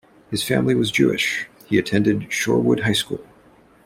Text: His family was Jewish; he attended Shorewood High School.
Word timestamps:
His 0.31 0.41
family 0.41 0.73
was 0.73 0.89
Jewish; 0.89 1.47
he 1.67 1.77
attended 1.77 2.31
Shorewood 2.33 2.79
High 2.79 2.91
School. 2.93 3.23